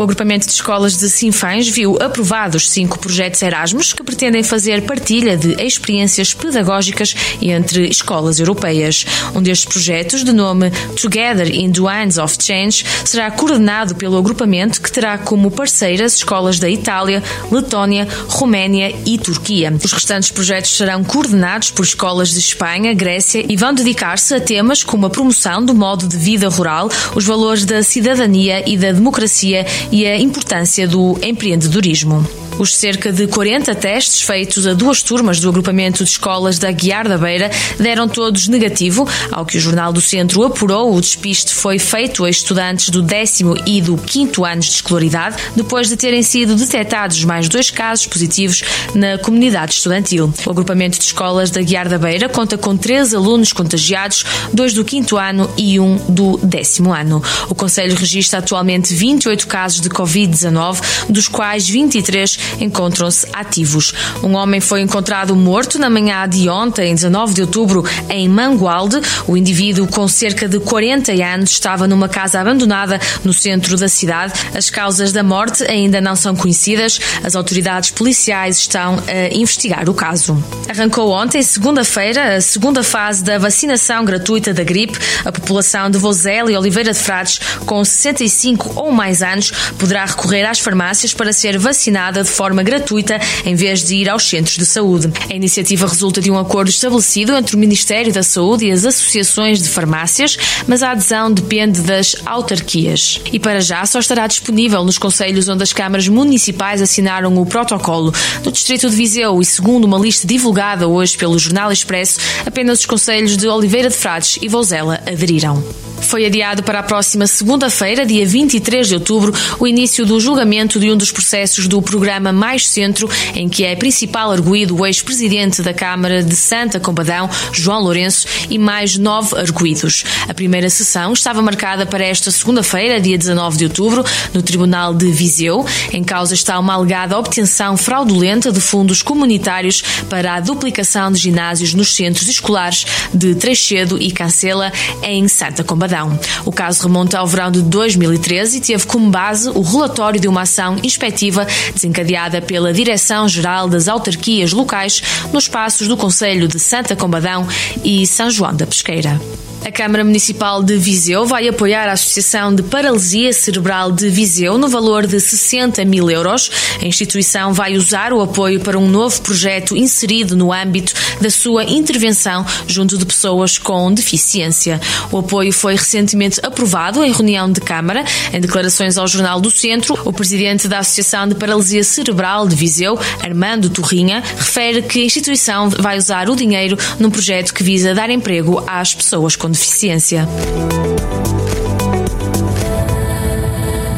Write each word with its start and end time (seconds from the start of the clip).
O 0.00 0.02
agrupamento 0.02 0.46
de 0.46 0.52
escolas 0.54 0.96
de 0.96 1.10
Sinfãs 1.10 1.68
viu 1.68 1.98
aprovados 2.00 2.70
cinco 2.70 2.98
projetos 2.98 3.42
Erasmus 3.42 3.92
que 3.92 4.02
pretendem 4.02 4.42
fazer 4.42 4.80
partilha 4.86 5.36
de 5.36 5.62
experiências 5.62 6.32
pedagógicas 6.32 7.14
entre 7.42 7.86
escolas 7.86 8.40
europeias. 8.40 9.04
Um 9.34 9.42
destes 9.42 9.70
projetos, 9.70 10.24
de 10.24 10.32
nome 10.32 10.70
Together 10.98 11.54
in 11.54 11.70
the 11.70 11.82
Winds 11.82 12.16
of 12.16 12.38
Change, 12.40 12.82
será 13.04 13.30
coordenado 13.30 13.94
pelo 13.94 14.16
agrupamento 14.16 14.80
que 14.80 14.90
terá 14.90 15.18
como 15.18 15.50
parceiras 15.50 16.14
escolas 16.14 16.58
da 16.58 16.70
Itália, 16.70 17.22
Letónia, 17.52 18.08
Roménia 18.26 18.96
e 19.04 19.18
Turquia. 19.18 19.70
Os 19.84 19.92
restantes 19.92 20.30
projetos 20.30 20.74
serão 20.78 21.04
coordenados 21.04 21.70
por 21.70 21.84
escolas 21.84 22.30
de 22.30 22.38
Espanha, 22.38 22.94
Grécia 22.94 23.44
e 23.46 23.54
vão 23.54 23.74
dedicar-se 23.74 24.34
a 24.34 24.40
temas 24.40 24.82
como 24.82 25.04
a 25.04 25.10
promoção 25.10 25.62
do 25.62 25.74
modo 25.74 26.08
de 26.08 26.16
vida 26.16 26.48
rural, 26.48 26.88
os 27.14 27.26
valores 27.26 27.66
da 27.66 27.82
cidadania 27.82 28.66
e 28.66 28.78
da 28.78 28.92
democracia 28.92 29.66
e 29.90 30.06
a 30.06 30.18
importância 30.18 30.86
do 30.86 31.18
empreendedorismo. 31.22 32.39
Os 32.60 32.76
cerca 32.76 33.10
de 33.10 33.26
40 33.26 33.74
testes 33.74 34.20
feitos 34.20 34.66
a 34.66 34.74
duas 34.74 35.02
turmas 35.02 35.40
do 35.40 35.48
agrupamento 35.48 36.04
de 36.04 36.10
escolas 36.10 36.58
da 36.58 36.70
Guiar 36.70 37.08
da 37.08 37.16
Beira 37.16 37.50
deram 37.78 38.06
todos 38.06 38.48
negativo, 38.48 39.08
ao 39.32 39.46
que 39.46 39.56
o 39.56 39.60
Jornal 39.60 39.94
do 39.94 40.00
Centro 40.02 40.42
apurou. 40.42 40.94
O 40.94 41.00
despiste 41.00 41.54
foi 41.54 41.78
feito 41.78 42.22
a 42.22 42.28
estudantes 42.28 42.90
do 42.90 43.00
décimo 43.00 43.56
e 43.64 43.80
do 43.80 43.96
quinto 43.96 44.44
anos 44.44 44.66
de 44.66 44.72
escolaridade, 44.72 45.38
depois 45.56 45.88
de 45.88 45.96
terem 45.96 46.22
sido 46.22 46.54
detectados 46.54 47.24
mais 47.24 47.48
dois 47.48 47.70
casos 47.70 48.04
positivos 48.06 48.62
na 48.94 49.16
comunidade 49.16 49.72
estudantil. 49.72 50.30
O 50.44 50.50
agrupamento 50.50 50.98
de 50.98 51.04
escolas 51.04 51.50
da 51.50 51.62
Guiar 51.62 51.88
da 51.88 51.96
Beira 51.96 52.28
conta 52.28 52.58
com 52.58 52.76
três 52.76 53.14
alunos 53.14 53.54
contagiados, 53.54 54.22
dois 54.52 54.74
do 54.74 54.84
quinto 54.84 55.16
ano 55.16 55.50
e 55.56 55.80
um 55.80 55.96
do 56.10 56.36
décimo 56.42 56.92
ano. 56.92 57.22
O 57.48 57.54
Conselho 57.54 57.96
registra 57.96 58.40
atualmente 58.40 58.92
28 58.92 59.46
casos 59.46 59.80
de 59.80 59.88
Covid-19, 59.88 61.06
dos 61.08 61.26
quais 61.26 61.66
23 61.66 62.49
encontram-se 62.58 63.26
ativos. 63.32 63.92
Um 64.22 64.34
homem 64.34 64.60
foi 64.60 64.80
encontrado 64.80 65.34
morto 65.36 65.78
na 65.78 65.90
manhã 65.90 66.28
de 66.28 66.48
ontem, 66.48 66.94
19 66.94 67.34
de 67.34 67.42
outubro, 67.42 67.84
em 68.08 68.28
Mangualde. 68.28 69.00
O 69.26 69.36
indivíduo, 69.36 69.86
com 69.86 70.06
cerca 70.08 70.48
de 70.48 70.58
40 70.58 71.12
anos, 71.12 71.50
estava 71.50 71.86
numa 71.86 72.08
casa 72.08 72.40
abandonada 72.40 73.00
no 73.24 73.32
centro 73.32 73.76
da 73.76 73.88
cidade. 73.88 74.32
As 74.54 74.70
causas 74.70 75.12
da 75.12 75.22
morte 75.22 75.62
ainda 75.64 76.00
não 76.00 76.16
são 76.16 76.34
conhecidas. 76.34 77.00
As 77.22 77.34
autoridades 77.34 77.90
policiais 77.90 78.58
estão 78.58 79.02
a 79.06 79.34
investigar 79.34 79.88
o 79.88 79.94
caso. 79.94 80.42
Arrancou 80.68 81.10
ontem, 81.10 81.42
segunda-feira, 81.42 82.36
a 82.36 82.40
segunda 82.40 82.82
fase 82.82 83.22
da 83.24 83.38
vacinação 83.38 84.04
gratuita 84.04 84.52
da 84.52 84.64
gripe. 84.64 84.98
A 85.24 85.32
população 85.32 85.90
de 85.90 85.98
Vozela 85.98 86.50
e 86.50 86.56
Oliveira 86.56 86.92
de 86.92 86.98
Frades, 86.98 87.40
com 87.66 87.84
65 87.84 88.72
ou 88.76 88.92
mais 88.92 89.22
anos, 89.22 89.50
poderá 89.78 90.04
recorrer 90.04 90.44
às 90.44 90.58
farmácias 90.58 91.12
para 91.12 91.32
ser 91.32 91.58
vacinada 91.58 92.22
de 92.22 92.28
forma 92.40 92.62
gratuita 92.62 93.20
em 93.44 93.54
vez 93.54 93.84
de 93.84 93.96
ir 93.96 94.08
aos 94.08 94.26
centros 94.26 94.56
de 94.56 94.64
saúde. 94.64 95.12
A 95.28 95.34
iniciativa 95.34 95.86
resulta 95.86 96.22
de 96.22 96.30
um 96.30 96.38
acordo 96.38 96.70
estabelecido 96.70 97.36
entre 97.36 97.54
o 97.54 97.58
Ministério 97.58 98.10
da 98.14 98.22
Saúde 98.22 98.64
e 98.64 98.70
as 98.70 98.86
associações 98.86 99.62
de 99.62 99.68
farmácias, 99.68 100.38
mas 100.66 100.82
a 100.82 100.92
adesão 100.92 101.30
depende 101.30 101.82
das 101.82 102.16
autarquias. 102.24 103.20
E 103.30 103.38
para 103.38 103.60
já 103.60 103.84
só 103.84 103.98
estará 103.98 104.26
disponível 104.26 104.82
nos 104.82 104.96
conselhos 104.96 105.50
onde 105.50 105.62
as 105.62 105.74
câmaras 105.74 106.08
municipais 106.08 106.80
assinaram 106.80 107.36
o 107.36 107.44
protocolo. 107.44 108.10
No 108.42 108.50
distrito 108.50 108.88
de 108.88 108.96
Viseu 108.96 109.38
e 109.42 109.44
segundo 109.44 109.84
uma 109.84 109.98
lista 109.98 110.26
divulgada 110.26 110.88
hoje 110.88 111.18
pelo 111.18 111.38
Jornal 111.38 111.70
Expresso, 111.70 112.20
apenas 112.46 112.78
os 112.78 112.86
conselhos 112.86 113.36
de 113.36 113.48
Oliveira 113.48 113.90
de 113.90 113.96
Frades 113.96 114.38
e 114.40 114.48
Vouzela 114.48 114.98
aderiram. 115.06 115.62
Foi 116.00 116.26
adiado 116.26 116.62
para 116.62 116.80
a 116.80 116.82
próxima 116.82 117.26
segunda-feira, 117.26 118.04
dia 118.04 118.26
23 118.26 118.88
de 118.88 118.94
outubro, 118.94 119.32
o 119.58 119.66
início 119.66 120.04
do 120.04 120.18
julgamento 120.18 120.80
de 120.80 120.90
um 120.90 120.96
dos 120.96 121.12
processos 121.12 121.68
do 121.68 121.80
programa 121.80 122.19
Mais 122.20 122.68
Centro, 122.68 123.08
em 123.34 123.48
que 123.48 123.64
é 123.64 123.74
principal 123.74 124.30
arguído 124.30 124.76
o 124.76 124.86
ex-presidente 124.86 125.62
da 125.62 125.72
Câmara 125.72 126.22
de 126.22 126.36
Santa 126.36 126.78
Combadão, 126.78 127.28
João 127.52 127.80
Lourenço, 127.80 128.26
e 128.50 128.58
mais 128.58 128.96
nove 128.96 129.36
arguídos. 129.36 130.04
A 130.28 130.34
primeira 130.34 130.68
sessão 130.68 131.12
estava 131.12 131.40
marcada 131.40 131.86
para 131.86 132.04
esta 132.04 132.30
segunda-feira, 132.30 133.00
dia 133.00 133.16
19 133.16 133.56
de 133.56 133.64
outubro, 133.64 134.04
no 134.34 134.42
Tribunal 134.42 134.94
de 134.94 135.10
Viseu. 135.10 135.64
Em 135.92 136.04
causa 136.04 136.34
está 136.34 136.58
uma 136.58 136.74
alegada 136.74 137.18
obtenção 137.18 137.76
fraudulenta 137.76 138.52
de 138.52 138.60
fundos 138.60 139.02
comunitários 139.02 139.82
para 140.08 140.34
a 140.34 140.40
duplicação 140.40 141.10
de 141.10 141.18
ginásios 141.18 141.74
nos 141.74 141.94
centros 141.94 142.28
escolares 142.28 142.84
de 143.12 143.34
Trechedo 143.34 144.00
e 144.00 144.10
Cancela, 144.10 144.72
em 145.02 145.26
Santa 145.26 145.64
Combadão. 145.64 146.18
O 146.44 146.52
caso 146.52 146.82
remonta 146.82 147.18
ao 147.18 147.26
verão 147.26 147.50
de 147.50 147.62
2013 147.62 148.58
e 148.58 148.60
teve 148.60 148.86
como 148.86 149.10
base 149.10 149.48
o 149.48 149.62
relatório 149.62 150.20
de 150.20 150.28
uma 150.28 150.42
ação 150.42 150.76
inspectiva 150.82 151.46
desencadeada 151.74 152.09
pela 152.40 152.72
Direção-Geral 152.72 153.68
das 153.68 153.88
Autarquias 153.88 154.52
Locais 154.52 155.02
nos 155.32 155.48
passos 155.48 155.88
do 155.88 155.96
Conselho 155.96 156.48
de 156.48 156.58
Santa 156.58 156.96
Combadão 156.96 157.46
e 157.84 158.06
São 158.06 158.30
João 158.30 158.54
da 158.54 158.66
Pesqueira. 158.66 159.20
A 159.62 159.70
Câmara 159.70 160.02
Municipal 160.02 160.62
de 160.62 160.76
Viseu 160.78 161.26
vai 161.26 161.46
apoiar 161.46 161.86
a 161.86 161.92
Associação 161.92 162.54
de 162.54 162.62
Paralisia 162.62 163.30
Cerebral 163.30 163.92
de 163.92 164.08
Viseu 164.08 164.56
no 164.56 164.68
valor 164.68 165.06
de 165.06 165.20
60 165.20 165.84
mil 165.84 166.10
euros. 166.10 166.50
A 166.80 166.86
instituição 166.86 167.52
vai 167.52 167.76
usar 167.76 168.10
o 168.14 168.22
apoio 168.22 168.60
para 168.60 168.78
um 168.78 168.88
novo 168.88 169.20
projeto 169.20 169.76
inserido 169.76 170.34
no 170.34 170.50
âmbito 170.50 170.94
da 171.20 171.28
sua 171.28 171.64
intervenção 171.64 172.44
junto 172.66 172.96
de 172.96 173.04
pessoas 173.04 173.58
com 173.58 173.92
deficiência. 173.92 174.80
O 175.12 175.18
apoio 175.18 175.52
foi 175.52 175.74
recentemente 175.74 176.40
aprovado 176.42 177.04
em 177.04 177.12
reunião 177.12 177.52
de 177.52 177.60
Câmara. 177.60 178.02
Em 178.32 178.40
declarações 178.40 178.96
ao 178.96 179.06
Jornal 179.06 179.42
do 179.42 179.50
Centro, 179.50 179.98
o 180.06 180.12
presidente 180.12 180.68
da 180.68 180.78
Associação 180.78 181.28
de 181.28 181.34
Paralisia 181.34 181.84
Cerebral 181.84 182.48
de 182.48 182.56
Viseu, 182.56 182.98
Armando 183.22 183.68
Torrinha, 183.68 184.22
refere 184.38 184.80
que 184.80 185.02
a 185.02 185.04
instituição 185.04 185.68
vai 185.68 185.98
usar 185.98 186.30
o 186.30 186.36
dinheiro 186.36 186.78
num 186.98 187.10
projeto 187.10 187.52
que 187.52 187.62
visa 187.62 187.94
dar 187.94 188.08
emprego 188.08 188.64
às 188.66 188.94
pessoas 188.94 189.36
com 189.50 189.52
deficiência. 189.52 190.28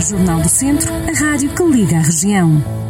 Jornal 0.08 0.40
do 0.40 0.48
Centro, 0.48 0.92
a 0.92 1.18
rádio 1.18 1.50
que 1.50 1.62
liga 1.64 1.98
a 1.98 2.02
região. 2.02 2.81